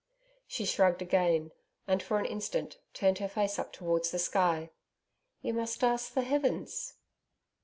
[0.47, 1.51] She shrugged again,
[1.85, 4.71] and for an instant turned her face up towards the sky.
[5.43, 6.95] 'You must ask the heavens?'